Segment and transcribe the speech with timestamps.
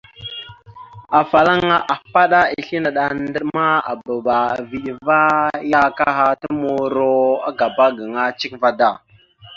[1.19, 5.19] Afalaŋa ahpaɗá islé naɗ a ndaɗ ma, aababa a veɗ ava
[5.71, 7.13] ya akaha ta muro
[7.49, 8.89] agaba gaŋa cek vaɗ da.